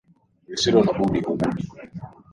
[0.49, 1.65] Lisilo na budi hubidi.